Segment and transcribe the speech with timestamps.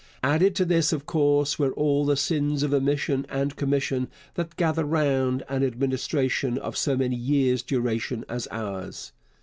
[0.23, 4.83] Added to this, of course, were all the sins of omission and commission that gather
[4.83, 9.11] round an administration of so many years' duration as ours.